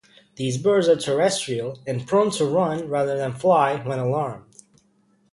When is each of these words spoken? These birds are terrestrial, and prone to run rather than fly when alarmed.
These 0.35 0.57
birds 0.57 0.87
are 0.89 0.95
terrestrial, 0.95 1.77
and 1.85 2.07
prone 2.07 2.31
to 2.31 2.45
run 2.45 2.89
rather 2.89 3.15
than 3.15 3.33
fly 3.33 3.75
when 3.83 3.99
alarmed. 3.99 4.45